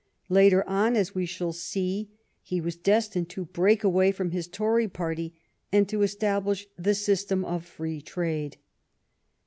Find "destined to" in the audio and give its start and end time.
2.75-3.45